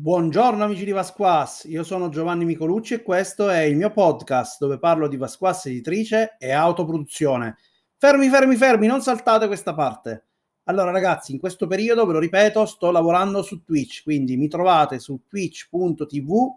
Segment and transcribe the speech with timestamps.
[0.00, 4.78] Buongiorno amici di Vasquas, io sono Giovanni Micolucci e questo è il mio podcast dove
[4.78, 7.58] parlo di Vasquas editrice e autoproduzione.
[7.98, 10.28] Fermi, fermi, fermi, non saltate questa parte.
[10.64, 14.98] Allora ragazzi, in questo periodo, ve lo ripeto, sto lavorando su Twitch, quindi mi trovate
[14.98, 16.56] su twitch.tv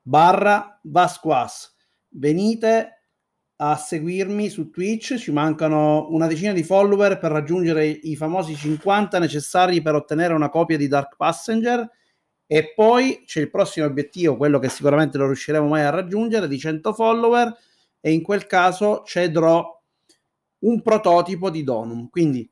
[0.00, 1.76] barra Vasquas.
[2.08, 3.02] Venite
[3.56, 9.18] a seguirmi su Twitch, ci mancano una decina di follower per raggiungere i famosi 50
[9.18, 11.86] necessari per ottenere una copia di Dark Passenger
[12.46, 16.58] e poi c'è il prossimo obiettivo, quello che sicuramente non riusciremo mai a raggiungere, di
[16.58, 17.54] 100 follower
[18.00, 19.82] e in quel caso cedrò
[20.60, 22.08] un prototipo di Donum.
[22.08, 22.48] Quindi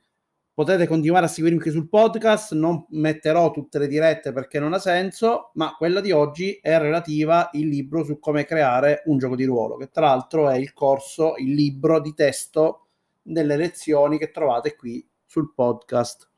[0.53, 4.79] potete continuare a seguirmi qui sul podcast, non metterò tutte le dirette perché non ha
[4.79, 9.45] senso, ma quella di oggi è relativa al libro su come creare un gioco di
[9.45, 12.87] ruolo, che tra l'altro è il corso, il libro di testo
[13.23, 16.29] delle lezioni che trovate qui sul podcast.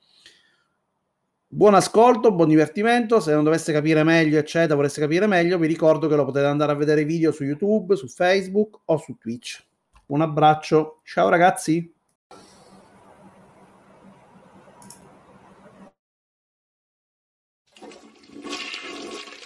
[1.57, 3.19] Buon ascolto, buon divertimento.
[3.19, 6.73] Se non doveste capire meglio, eccetera, vorreste capire meglio, vi ricordo che lo potete andare
[6.73, 9.65] a vedere i video su YouTube, su Facebook o su Twitch.
[10.09, 11.91] Un abbraccio, ciao ragazzi.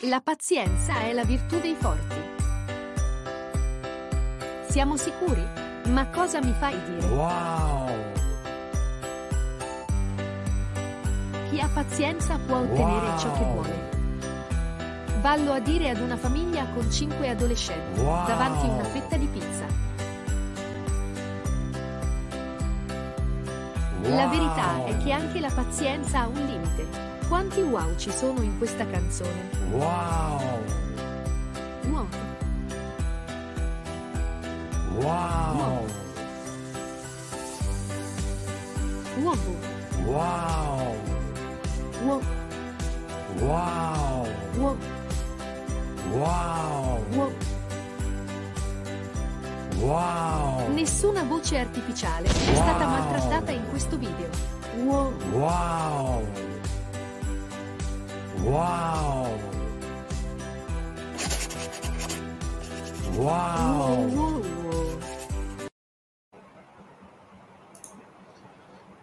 [0.01, 2.17] La pazienza è la virtù dei forti.
[4.67, 5.45] Siamo sicuri?
[5.91, 7.07] Ma cosa mi fai dire?
[7.07, 8.10] Wow!
[11.51, 13.19] Chi ha pazienza può ottenere wow.
[13.19, 13.89] ciò che vuole.
[15.21, 18.25] Vallo a dire ad una famiglia con cinque adolescenti wow.
[18.25, 19.67] davanti una fetta di pizza.
[24.03, 24.15] Wow.
[24.15, 26.87] La verità è che anche la pazienza ha un limite.
[27.27, 29.51] Quanti wow ci sono in questa canzone?
[29.73, 30.63] Wow!
[31.89, 32.09] Wow!
[35.01, 35.87] Wow!
[39.17, 39.37] Wow!
[39.37, 39.57] Wow!
[40.05, 41.20] Wow.
[42.03, 42.23] Wow.
[43.41, 44.27] Wow.
[44.57, 44.77] Wow.
[46.13, 47.33] Wow.
[49.77, 50.73] Wow.
[50.73, 52.55] Nessuna voce artificiale è wow.
[52.55, 54.29] stata maltrattata in questo video.
[54.83, 55.13] Wow.
[55.33, 56.27] Wow.
[58.45, 59.39] Wow.
[63.17, 64.09] Wow.
[64.15, 64.49] wow.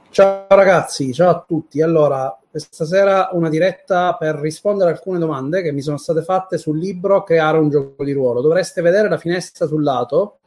[0.10, 1.80] Ciao ragazzi, ciao a tutti.
[1.80, 6.58] Allora, questa sera una diretta per rispondere a alcune domande che mi sono state fatte
[6.58, 8.42] sul libro Creare un gioco di ruolo.
[8.42, 10.40] Dovreste vedere la finestra sul lato.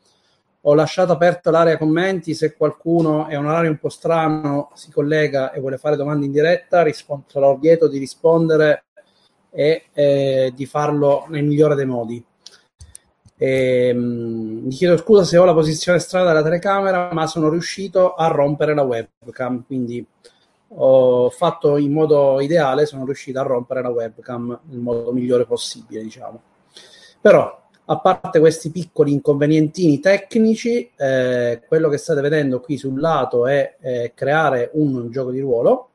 [0.63, 5.53] Ho lasciato aperta l'area commenti, se qualcuno è un orario un po' strano, si collega
[5.53, 8.85] e vuole fare domande in diretta, rispond- sarò lieto di rispondere
[9.51, 12.23] e eh, di farlo nel migliore dei modi.
[13.37, 18.15] E, ehm, mi chiedo scusa se ho la posizione strana della telecamera, ma sono riuscito
[18.15, 20.07] a rompere la webcam, quindi
[20.73, 26.03] ho fatto in modo ideale, sono riuscito a rompere la webcam nel modo migliore possibile,
[26.03, 26.41] diciamo.
[27.21, 33.47] Però, a parte questi piccoli inconvenientini tecnici, eh, quello che state vedendo qui sul lato
[33.47, 35.89] è eh, creare un gioco di ruolo.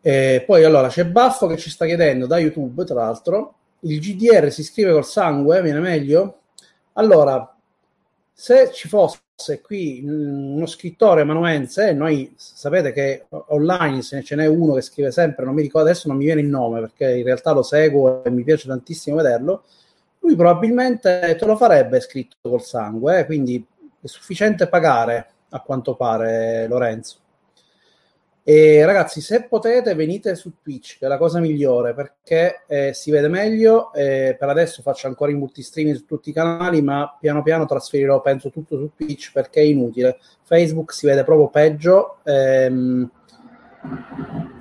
[0.00, 4.50] E poi allora c'è Baffo che ci sta chiedendo da YouTube, tra l'altro, il GDR
[4.50, 6.38] si scrive col sangue, viene meglio?
[6.94, 7.51] Allora,
[8.32, 14.74] se ci fosse qui uno scrittore manuense, e noi sapete che online ce n'è uno
[14.74, 17.52] che scrive sempre, non mi ricordo adesso, non mi viene il nome perché in realtà
[17.52, 19.64] lo seguo e mi piace tantissimo vederlo,
[20.20, 23.26] lui probabilmente te lo farebbe scritto col sangue, eh?
[23.26, 23.64] quindi
[24.00, 27.16] è sufficiente pagare a quanto pare Lorenzo.
[28.44, 33.12] E ragazzi, se potete, venite su Twitch, che è la cosa migliore perché eh, si
[33.12, 33.92] vede meglio.
[33.92, 38.20] Eh, per adesso faccio ancora i multistreaming su tutti i canali, ma piano piano trasferirò,
[38.20, 40.18] penso, tutto su Twitch perché è inutile.
[40.42, 43.08] Facebook si vede proprio peggio, ehm,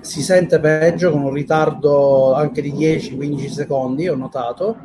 [0.02, 4.78] si sente peggio con un ritardo anche di 10-15 secondi, ho notato.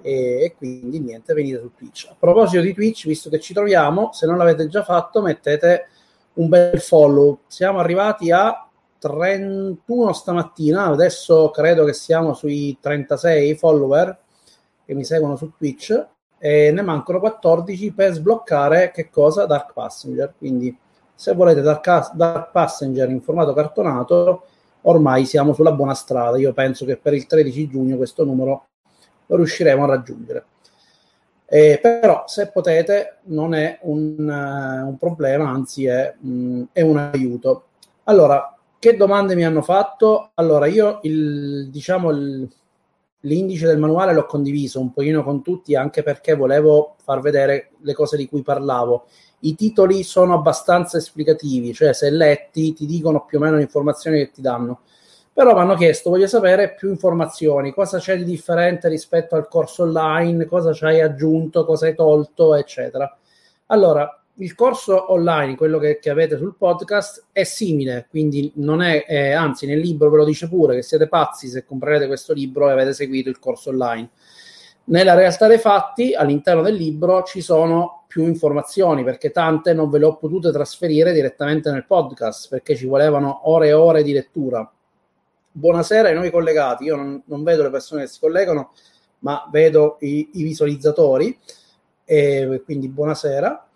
[0.00, 2.08] E, e quindi niente, venite su Twitch.
[2.10, 5.88] A proposito di Twitch, visto che ci troviamo, se non l'avete già fatto, mettete
[6.34, 7.40] un bel follow.
[7.46, 8.66] Siamo arrivati a
[8.98, 14.16] 31 stamattina, adesso credo che siamo sui 36 follower
[14.84, 16.06] che mi seguono su Twitch
[16.38, 19.46] e ne mancano 14 per sbloccare che cosa?
[19.46, 20.34] Dark Passenger.
[20.36, 20.76] Quindi
[21.14, 24.46] se volete Dark, Dark Passenger in formato cartonato,
[24.82, 26.38] ormai siamo sulla buona strada.
[26.38, 28.66] Io penso che per il 13 giugno questo numero
[29.26, 30.44] lo riusciremo a raggiungere.
[31.54, 36.96] Eh, però se potete non è un, uh, un problema, anzi è, mh, è, un
[36.96, 37.64] aiuto.
[38.04, 40.30] Allora, che domande mi hanno fatto?
[40.36, 42.50] Allora, io il, diciamo il,
[43.20, 47.92] l'indice del manuale l'ho condiviso un pochino con tutti anche perché volevo far vedere le
[47.92, 49.04] cose di cui parlavo.
[49.40, 54.16] I titoli sono abbastanza esplicativi, cioè se letti ti dicono più o meno le informazioni
[54.16, 54.80] che ti danno.
[55.34, 59.84] Però mi hanno chiesto, voglio sapere più informazioni, cosa c'è di differente rispetto al corso
[59.84, 63.16] online, cosa ci hai aggiunto, cosa hai tolto, eccetera.
[63.66, 69.06] Allora, il corso online, quello che, che avete sul podcast, è simile, quindi non è,
[69.08, 72.68] eh, anzi nel libro ve lo dice pure che siete pazzi se comprerete questo libro
[72.68, 74.10] e avete seguito il corso online.
[74.84, 79.98] Nella realtà dei fatti, all'interno del libro ci sono più informazioni perché tante non ve
[79.98, 84.70] le ho potute trasferire direttamente nel podcast perché ci volevano ore e ore di lettura
[85.52, 86.84] buonasera ai nuovi collegati.
[86.84, 88.72] Io non, non, vedo le persone che si collegano,
[89.20, 91.38] ma vedo i, i visualizzatori.
[92.04, 93.68] E quindi buonasera.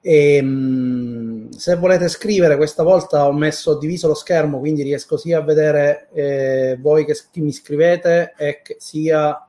[0.00, 5.38] E, mh, se volete scrivere, questa volta ho messo diviso lo schermo, quindi riesco sia
[5.38, 9.48] a vedere eh, voi che mi scrivete e sia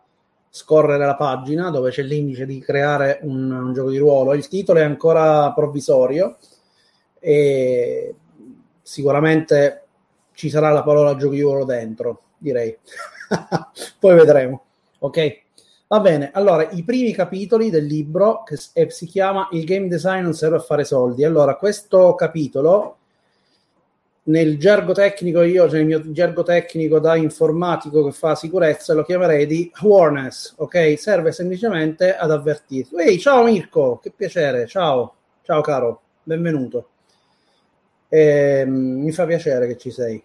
[0.50, 4.34] scorrere la pagina dove c'è l'indice di creare un, un gioco di ruolo.
[4.34, 6.38] Il titolo è ancora provvisorio
[7.20, 8.16] e
[8.82, 9.85] sicuramente
[10.36, 12.78] ci sarà la parola giochiolo dentro, direi.
[14.00, 14.64] Poi vedremo.
[15.00, 15.44] Ok?
[15.88, 20.24] Va bene, allora i primi capitoli del libro che è, si chiama Il game design
[20.24, 21.24] non serve a fare soldi.
[21.24, 22.98] Allora, questo capitolo
[24.26, 29.04] nel gergo tecnico, io, cioè nel mio gergo tecnico da informatico che fa sicurezza, lo
[29.04, 30.98] chiamerei di awareness, ok?
[30.98, 32.96] Serve semplicemente ad avvertirti.
[32.96, 36.90] Ehi, ciao Mirko, che piacere, ciao, ciao caro, benvenuto.
[38.16, 38.70] E, ehm,
[39.04, 40.24] mi fa piacere che ci sei.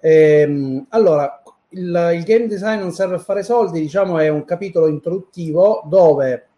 [0.00, 4.44] E, ehm, allora, il, il, game design non serve a fare soldi, diciamo, è un
[4.44, 6.48] capitolo introduttivo dove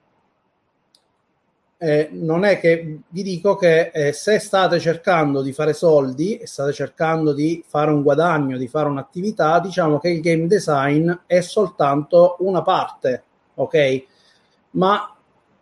[1.78, 6.46] eh, non è che vi dico che eh, se state cercando di fare soldi e
[6.46, 11.40] state cercando di fare un guadagno, di fare un'attività, diciamo che il game design è
[11.42, 13.24] soltanto una parte,
[13.56, 14.04] ok?
[14.70, 15.15] Ma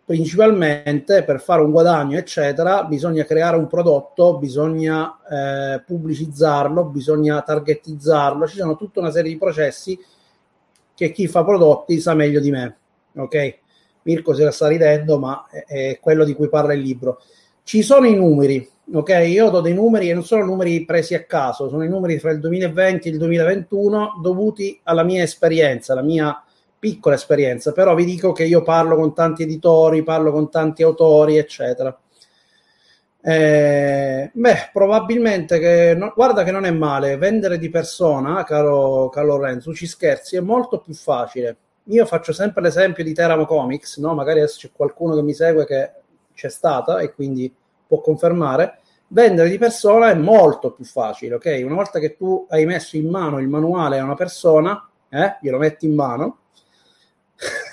[0.05, 8.47] principalmente per fare un guadagno, eccetera, bisogna creare un prodotto, bisogna eh, pubblicizzarlo, bisogna targetizzarlo,
[8.47, 9.99] ci sono tutta una serie di processi
[10.93, 12.77] che chi fa prodotti sa meglio di me.
[13.15, 13.57] Ok?
[14.03, 17.19] Mirko se la sta ridendo, ma è, è quello di cui parla il libro.
[17.63, 19.23] Ci sono i numeri, ok?
[19.25, 22.29] Io do dei numeri e non sono numeri presi a caso, sono i numeri fra
[22.29, 26.44] il 2020 e il 2021 dovuti alla mia esperienza, alla mia
[26.85, 31.35] piccola esperienza, però vi dico che io parlo con tanti editori, parlo con tanti autori,
[31.35, 31.97] eccetera.
[33.23, 39.25] Eh, beh, probabilmente che no, guarda che non è male vendere di persona, caro, caro
[39.25, 41.57] Lorenzo, ci scherzi, è molto più facile.
[41.85, 44.13] Io faccio sempre l'esempio di Teramo Comics, no?
[44.13, 45.91] Magari adesso c'è qualcuno che mi segue che
[46.35, 47.51] c'è stata e quindi
[47.87, 48.77] può confermare.
[49.07, 51.63] Vendere di persona è molto più facile, ok?
[51.65, 55.57] Una volta che tu hai messo in mano il manuale a una persona, eh, glielo
[55.57, 56.37] metti in mano,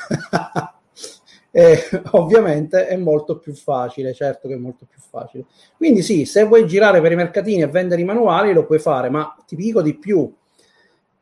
[1.50, 1.78] e,
[2.12, 5.44] ovviamente è molto più facile, certo che è molto più facile.
[5.76, 9.10] Quindi sì, se vuoi girare per i mercatini e vendere i manuali lo puoi fare,
[9.10, 10.32] ma ti dico di più.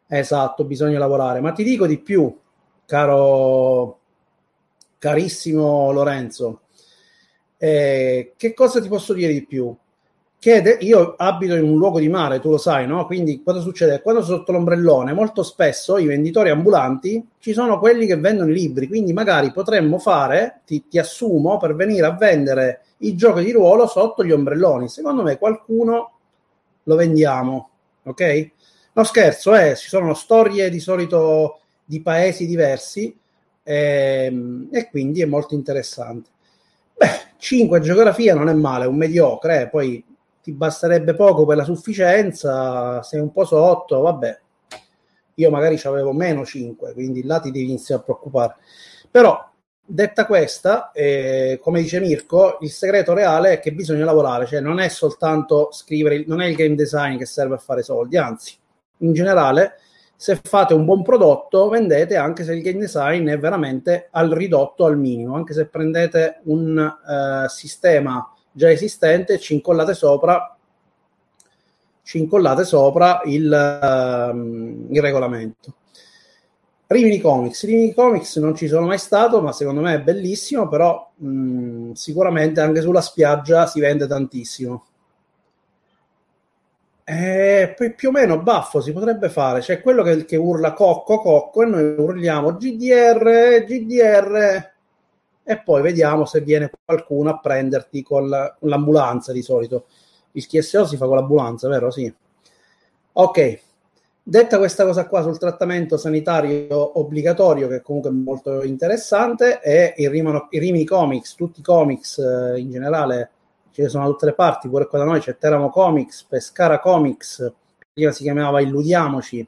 [0.07, 2.37] Esatto, bisogna lavorare, ma ti dico di più,
[2.85, 3.99] caro
[4.99, 6.63] carissimo Lorenzo.
[7.57, 9.75] Eh, che cosa ti posso dire di più?
[10.41, 13.05] Che io abito in un luogo di mare, tu lo sai, no?
[13.05, 14.01] Quindi cosa succede?
[14.01, 18.89] Quando sotto l'ombrellone, molto spesso i venditori ambulanti ci sono quelli che vendono i libri,
[18.89, 23.87] quindi magari potremmo fare, ti, ti assumo, per venire a vendere i giochi di ruolo
[23.87, 24.89] sotto gli ombrelloni.
[24.89, 26.13] Secondo me qualcuno
[26.85, 27.69] lo vendiamo,
[28.05, 28.51] ok?
[28.95, 33.15] No scherzo, eh, ci sono storie di solito di paesi diversi
[33.63, 36.31] ehm, e quindi è molto interessante.
[36.97, 40.03] Beh, 5 geografia non è male, un mediocre, eh, poi
[40.43, 44.41] ti basterebbe poco per la sufficienza, sei un po' sotto, vabbè,
[45.35, 48.57] io magari ci avevo meno 5, quindi là ti devi iniziare a preoccupare.
[49.11, 49.49] Però,
[49.85, 54.79] detta questa, eh, come dice Mirko, il segreto reale è che bisogna lavorare, cioè non
[54.79, 58.57] è soltanto scrivere, non è il game design che serve a fare soldi, anzi,
[58.99, 59.79] in generale,
[60.17, 64.85] se fate un buon prodotto, vendete anche se il game design è veramente al ridotto
[64.85, 68.31] al minimo, anche se prendete un eh, sistema
[68.61, 70.55] già esistente, ci incollate sopra,
[72.03, 75.75] ci incollate sopra il, um, il regolamento.
[76.89, 77.65] Rimini Comics.
[77.65, 82.61] Rimini Comics non ci sono mai stato, ma secondo me è bellissimo, però mh, sicuramente
[82.61, 84.85] anche sulla spiaggia si vende tantissimo.
[87.05, 91.19] E poi più o meno baffo si potrebbe fare, c'è quello che, che urla cocco
[91.21, 94.71] cocco e noi urliamo GDR, GDR,
[95.51, 99.87] e poi vediamo se viene qualcuno a prenderti con l'ambulanza di solito.
[100.33, 101.91] Il TSO si fa con l'ambulanza, vero?
[101.91, 102.15] Sì.
[103.15, 103.61] Ok.
[104.23, 110.09] Detta questa cosa qua sul trattamento sanitario obbligatorio, che comunque è molto interessante, e i,
[110.09, 113.31] Rimano, i Rimini Comics, tutti i comics eh, in generale
[113.73, 116.79] ce ne sono da tutte le parti, pure qua da noi c'è Teramo Comics, Pescara
[116.79, 117.53] Comics,
[117.93, 119.45] prima si chiamava Illudiamoci,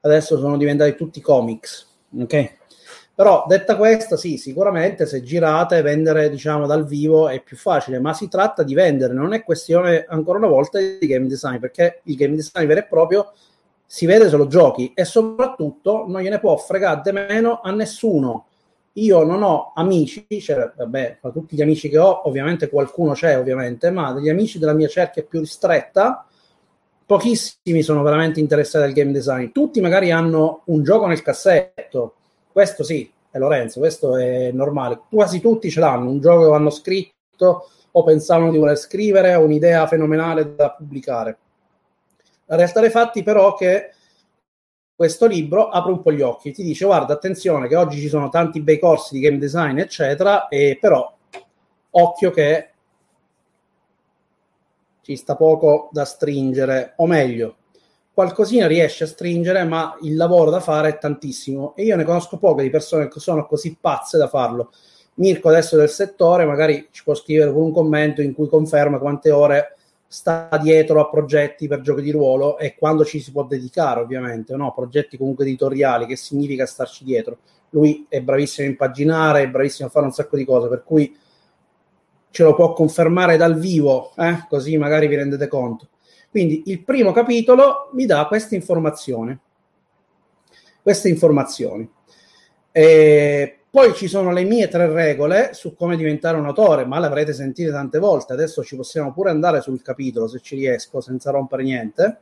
[0.00, 1.86] adesso sono diventati tutti comics,
[2.18, 2.56] ok?
[3.16, 8.12] Però detta questa, sì, sicuramente se girate vendere diciamo dal vivo è più facile, ma
[8.12, 12.14] si tratta di vendere, non è questione ancora una volta di game design, perché il
[12.14, 13.32] game design vero e proprio
[13.86, 18.48] si vede solo giochi e soprattutto non gliene può fregare meno a nessuno.
[18.92, 23.38] Io non ho amici, cioè, vabbè, tra tutti gli amici che ho, ovviamente qualcuno c'è,
[23.38, 26.26] ovviamente, ma degli amici della mia cerchia più ristretta,
[27.06, 29.52] pochissimi sono veramente interessati al game design.
[29.52, 32.14] Tutti magari hanno un gioco nel cassetto,
[32.56, 35.02] questo sì, è Lorenzo, questo è normale.
[35.10, 39.86] Quasi tutti ce l'hanno, un gioco che hanno scritto o pensavano di voler scrivere, un'idea
[39.86, 41.38] fenomenale da pubblicare.
[42.46, 43.90] La realtà dei fatti però è che
[44.94, 48.30] questo libro apre un po' gli occhi, ti dice guarda attenzione che oggi ci sono
[48.30, 51.14] tanti bei corsi di game design eccetera, e però
[51.90, 52.70] occhio che
[55.02, 57.56] ci sta poco da stringere, o meglio,
[58.16, 62.38] qualcosina riesce a stringere, ma il lavoro da fare è tantissimo e io ne conosco
[62.38, 64.72] poche di persone che sono così pazze da farlo.
[65.16, 69.30] Mirko adesso del settore magari ci può scrivere con un commento in cui conferma quante
[69.30, 74.00] ore sta dietro a progetti per giochi di ruolo e quando ci si può dedicare
[74.00, 74.72] ovviamente, no?
[74.72, 77.36] progetti comunque editoriali, che significa starci dietro.
[77.68, 81.14] Lui è bravissimo a impaginare, è bravissimo a fare un sacco di cose, per cui
[82.30, 84.46] ce lo può confermare dal vivo, eh?
[84.48, 85.88] così magari vi rendete conto.
[86.30, 89.38] Quindi il primo capitolo mi dà queste informazioni.
[90.82, 91.90] Queste informazioni.
[92.70, 97.06] E poi ci sono le mie tre regole su come diventare un autore, ma le
[97.06, 98.32] avrete sentite tante volte.
[98.32, 102.18] Adesso ci possiamo pure andare sul capitolo se ci riesco, senza rompere niente.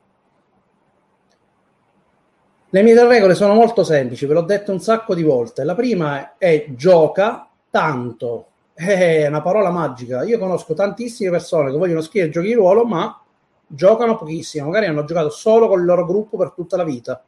[2.70, 5.62] Le mie tre regole sono molto semplici, ve l'ho detto un sacco di volte.
[5.62, 8.46] La prima è gioca tanto.
[8.74, 10.24] È una parola magica.
[10.24, 13.23] Io conosco tantissime persone che vogliono scrivere giochi di ruolo, ma
[13.66, 17.24] giocano pochissimo, magari hanno giocato solo con il loro gruppo per tutta la vita.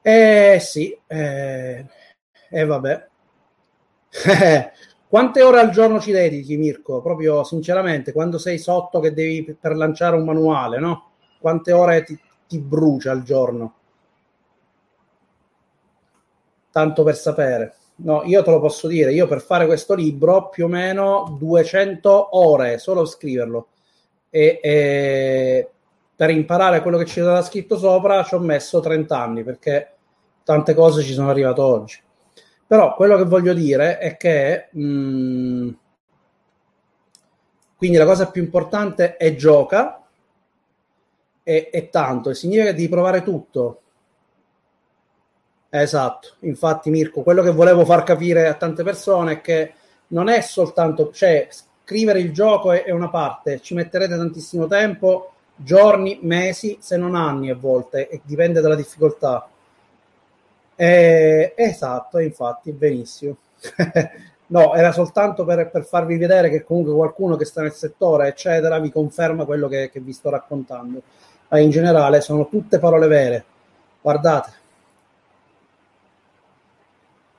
[0.00, 1.86] Eh sì, eh,
[2.50, 3.08] eh vabbè.
[5.08, 7.02] Quante ore al giorno ci dedichi, Mirko?
[7.02, 11.10] Proprio sinceramente, quando sei sotto che devi per lanciare un manuale, no?
[11.38, 13.74] Quante ore ti, ti brucia al giorno?
[16.70, 17.76] Tanto per sapere.
[17.96, 22.38] No, io te lo posso dire, io per fare questo libro più o meno 200
[22.38, 23.68] ore solo scriverlo
[24.34, 25.70] e, e
[26.16, 29.92] per imparare quello che c'era scritto sopra ci ho messo 30 anni perché
[30.42, 32.00] tante cose ci sono arrivato oggi.
[32.66, 35.68] Però quello che voglio dire è che mh, mm,
[37.76, 40.02] quindi la cosa più importante è gioca
[41.42, 43.80] e, e tanto, e significa devi provare tutto.
[45.68, 49.74] Esatto, infatti Mirko, quello che volevo far capire a tante persone è che
[50.08, 51.48] non è soltanto, cioè
[51.92, 57.14] scrivere il gioco è, è una parte, ci metterete tantissimo tempo, giorni, mesi, se non
[57.14, 59.46] anni a volte, e dipende dalla difficoltà.
[60.74, 63.36] Eh, esatto, infatti, benissimo.
[64.48, 68.78] no, era soltanto per, per, farvi vedere che comunque qualcuno che sta nel settore, eccetera,
[68.78, 71.02] vi conferma quello che, che vi sto raccontando.
[71.48, 73.44] Ma in generale sono tutte parole vere.
[74.00, 74.50] Guardate,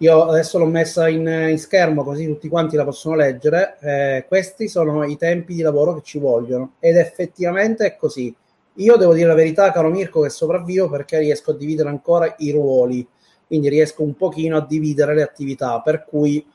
[0.03, 3.77] io adesso l'ho messa in, in, schermo così tutti quanti la possono leggere.
[3.79, 8.35] Eh, questi sono i tempi di lavoro che ci vogliono ed effettivamente è così.
[8.77, 12.51] Io devo dire la verità, caro Mirko, che sopravvivo perché riesco a dividere ancora i
[12.51, 13.07] ruoli,
[13.47, 16.45] quindi riesco un pochino a dividere le attività, per cui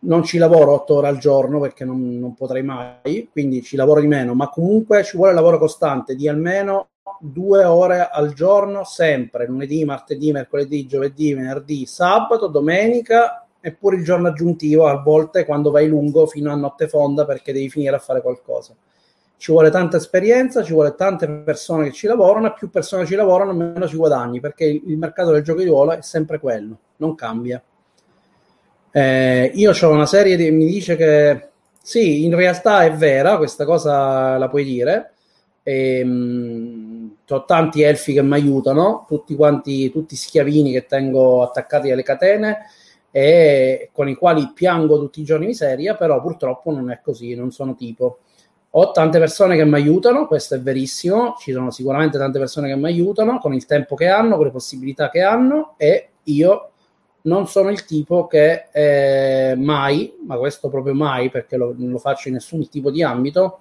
[0.00, 4.00] non ci lavoro otto ore al giorno perché non, non potrei mai, quindi ci lavoro
[4.00, 9.46] di meno, ma comunque ci vuole lavoro costante di almeno due ore al giorno, sempre,
[9.46, 15.70] lunedì, martedì, mercoledì, giovedì, venerdì, sabato, domenica e pure il giorno aggiuntivo a volte quando
[15.70, 18.74] vai lungo fino a notte fonda perché devi finire a fare qualcosa.
[19.38, 23.52] Ci vuole tanta esperienza, ci vuole tante persone che ci lavorano più persone ci lavorano
[23.52, 27.62] meno ci guadagni perché il mercato del gioco di ruolo è sempre quello, non cambia.
[28.90, 30.50] Eh, io ho una serie di...
[30.50, 31.48] mi dice che
[31.82, 35.12] sì, in realtà è vera, questa cosa la puoi dire.
[35.62, 36.95] E, ehm,
[37.34, 42.66] ho tanti elfi che mi aiutano, tutti quanti, tutti schiavini che tengo attaccati alle catene
[43.10, 47.50] e con i quali piango tutti i giorni miseria, però purtroppo non è così, non
[47.50, 48.18] sono tipo.
[48.70, 52.76] Ho tante persone che mi aiutano, questo è verissimo, ci sono sicuramente tante persone che
[52.76, 56.70] mi aiutano con il tempo che hanno, con le possibilità che hanno e io
[57.22, 61.98] non sono il tipo che eh, mai, ma questo proprio mai perché lo, non lo
[61.98, 63.60] faccio in nessun tipo di ambito,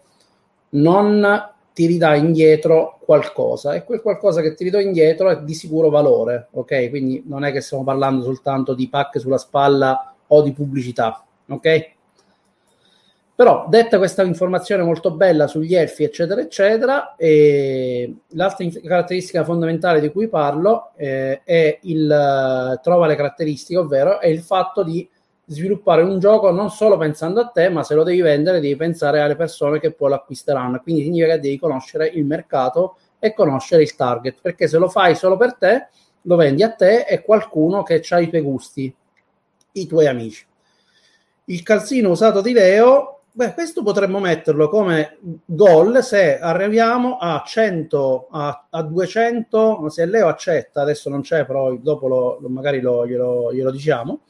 [0.72, 5.90] non ti ridà indietro qualcosa e quel qualcosa che ti ridò indietro è di sicuro
[5.90, 6.90] valore, ok?
[6.90, 11.94] Quindi non è che stiamo parlando soltanto di pacche sulla spalla o di pubblicità, ok?
[13.36, 20.10] Però, detta questa informazione molto bella sugli elfi, eccetera, eccetera, eh, l'altra caratteristica fondamentale di
[20.10, 25.06] cui parlo eh, è il trova le caratteristiche, ovvero è il fatto di
[25.46, 29.22] sviluppare un gioco non solo pensando a te, ma se lo devi vendere, devi pensare
[29.22, 30.80] alle persone che poi lo acquisteranno.
[30.82, 35.16] Quindi significa che devi conoscere il mercato e conoscere il target, perché se lo fai
[35.16, 35.88] solo per te,
[36.22, 38.96] lo vendi a te e qualcuno che ha i tuoi gusti,
[39.74, 40.46] i tuoi amici.
[41.46, 48.28] Il calzino usato di Leo Beh, questo potremmo metterlo come goal se arriviamo a 100,
[48.32, 53.54] a, a 200, se Leo accetta, adesso non c'è, però dopo lo, magari lo, glielo,
[53.54, 54.22] glielo, diciamo.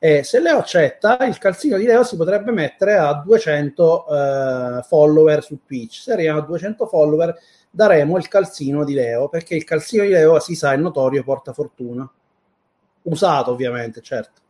[0.00, 5.42] E se Leo accetta, il calzino di Leo si potrebbe mettere a 200 eh, follower
[5.42, 6.02] su Twitch.
[6.02, 7.36] Se arriviamo a 200 follower,
[7.68, 11.52] daremo il calzino di Leo, perché il calzino di Leo si sa è notorio, porta
[11.52, 12.08] fortuna.
[13.02, 14.40] Usato, ovviamente, certo.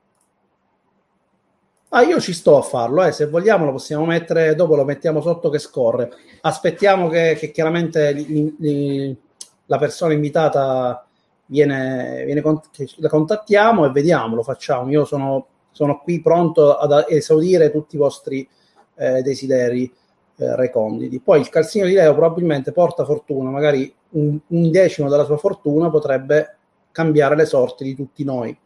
[1.90, 3.12] Ah, io ci sto a farlo, eh.
[3.12, 6.10] se vogliamo lo possiamo mettere, dopo lo mettiamo sotto che scorre.
[6.42, 9.16] Aspettiamo che, che chiaramente li, li,
[9.64, 11.07] la persona invitata
[11.48, 12.42] viene, viene
[12.96, 14.90] la contattiamo e vediamo, lo facciamo.
[14.90, 18.48] Io sono, sono qui pronto ad esaudire tutti i vostri
[18.96, 19.84] eh, desideri
[20.36, 21.20] eh, reconditi.
[21.20, 25.90] Poi il calzino di Leo probabilmente porta fortuna, magari un, un decimo della sua fortuna
[25.90, 26.56] potrebbe
[26.92, 28.56] cambiare le sorti di tutti noi.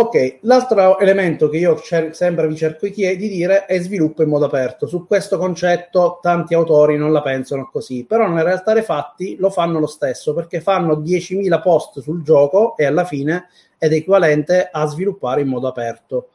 [0.00, 4.44] Ok, l'altro elemento che io cer- sempre vi cerco di dire è sviluppo in modo
[4.44, 4.86] aperto.
[4.86, 9.50] Su questo concetto tanti autori non la pensano così, però nella realtà dei fatti lo
[9.50, 14.86] fanno lo stesso perché fanno 10.000 post sul gioco e alla fine è equivalente a
[14.86, 16.28] sviluppare in modo aperto.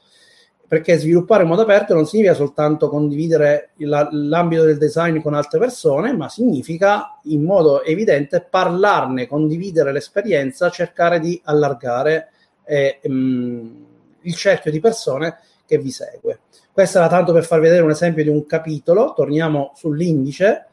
[0.67, 5.60] Perché sviluppare in modo aperto non significa soltanto condividere la- l'ambito del design con altre
[5.60, 12.27] persone, ma significa in modo evidente parlarne, condividere l'esperienza, cercare di allargare
[12.65, 13.86] e, um,
[14.22, 16.39] il cerchio di persone che vi segue.
[16.72, 20.67] Questo era tanto per far vedere un esempio di un capitolo, torniamo sull'indice.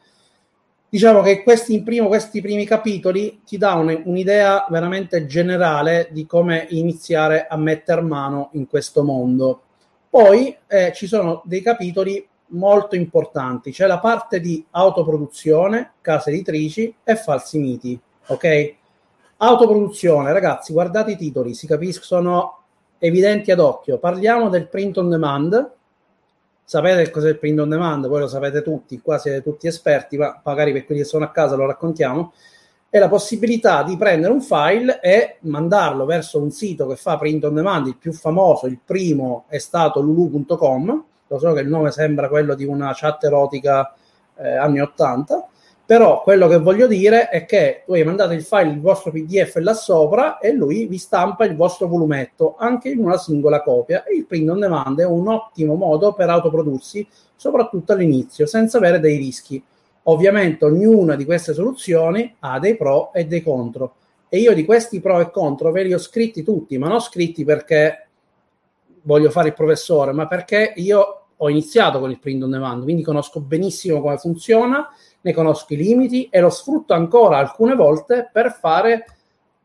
[0.88, 7.46] Diciamo che questi, primo, questi primi capitoli ti danno un'idea veramente generale di come iniziare
[7.46, 9.62] a mettere mano in questo mondo.
[10.08, 16.92] Poi eh, ci sono dei capitoli molto importanti, c'è la parte di autoproduzione, case editrici
[17.04, 18.74] e falsi miti, ok?
[19.42, 22.58] Autoproduzione, ragazzi, guardate i titoli, si capiscono
[22.98, 23.96] evidenti ad occhio.
[23.96, 25.70] Parliamo del print on demand.
[26.62, 28.06] Sapete cos'è il print on demand?
[28.06, 31.30] Voi lo sapete tutti, qua siete tutti esperti, ma magari per quelli che sono a
[31.30, 32.34] casa lo raccontiamo.
[32.90, 37.42] È la possibilità di prendere un file e mandarlo verso un sito che fa print
[37.44, 37.86] on demand.
[37.86, 41.04] Il più famoso, il primo è stato lulu.com.
[41.28, 43.94] Lo so che il nome sembra quello di una chat erotica
[44.36, 45.49] eh, anni 80
[45.90, 49.74] però quello che voglio dire è che voi mandate il file, il vostro PDF là
[49.74, 54.24] sopra e lui vi stampa il vostro volumetto anche in una singola copia e il
[54.24, 59.60] print on demand è un ottimo modo per autoprodursi, soprattutto all'inizio, senza avere dei rischi.
[60.04, 63.94] Ovviamente ognuna di queste soluzioni ha dei pro e dei contro
[64.28, 67.42] e io di questi pro e contro ve li ho scritti tutti, ma non scritti
[67.42, 68.06] perché
[69.02, 73.02] voglio fare il professore, ma perché io ho iniziato con il print on demand, quindi
[73.02, 74.88] conosco benissimo come funziona
[75.22, 79.04] ne conosco i limiti e lo sfrutto ancora alcune volte per fare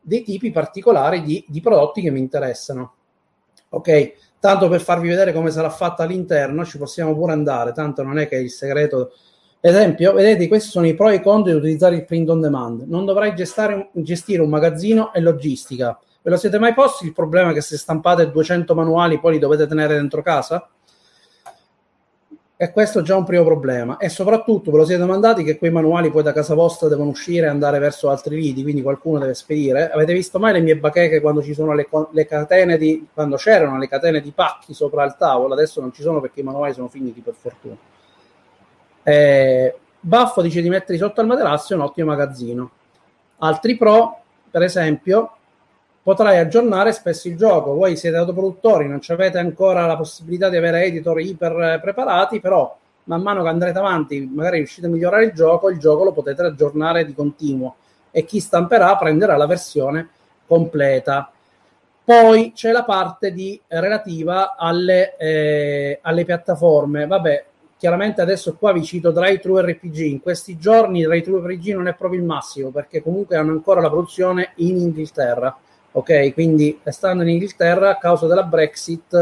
[0.02, 2.94] dei tipi particolari di, di prodotti che mi interessano.
[3.70, 8.20] Ok, tanto per farvi vedere come sarà fatta all'interno, ci possiamo pure andare, tanto non
[8.20, 9.14] è che il segreto.
[9.60, 12.84] Esempio, vedete, questi sono i pro e i contro di utilizzare il print on demand.
[12.84, 16.00] Non dovrai gestare, gestire un magazzino e logistica.
[16.22, 19.66] Ve lo siete mai posti il problema che se stampate 200 manuali poi li dovete
[19.66, 20.70] tenere dentro casa?
[22.58, 23.98] E questo è già un primo problema.
[23.98, 27.48] E soprattutto ve lo siete domandati che quei manuali poi da casa vostra devono uscire
[27.48, 29.92] e andare verso altri lidi, quindi qualcuno deve spedire.
[29.92, 33.78] Avete visto mai le mie bacheche quando ci sono le, le catene di quando c'erano
[33.78, 35.54] le catene di pacchi sopra il tavolo?
[35.54, 37.76] Adesso non ci sono perché i manuali sono finiti per fortuna.
[39.04, 42.72] Eh, Baffo dice di metterli sotto al materasso è un ottimo magazzino.
[43.40, 45.38] Altri pro, per esempio,
[46.06, 47.74] potrai aggiornare spesso il gioco.
[47.74, 53.24] Voi siete autoproduttori, non avete ancora la possibilità di avere editor iper preparati, però man
[53.24, 57.08] mano che andrete avanti, magari riuscite a migliorare il gioco, il gioco lo potete aggiornare
[57.08, 57.78] di continuo
[58.12, 60.10] e chi stamperà prenderà la versione
[60.46, 61.32] completa.
[62.04, 67.08] Poi c'è la parte di, relativa alle, eh, alle piattaforme.
[67.08, 67.46] Vabbè,
[67.80, 69.98] chiaramente adesso qua vi cito Drive-Thru RPG.
[70.02, 73.90] In questi giorni Drive-Thru RPG non è proprio il massimo perché comunque hanno ancora la
[73.90, 75.58] produzione in Inghilterra
[75.96, 76.34] ok?
[76.34, 79.14] Quindi stando in Inghilterra a causa della Brexit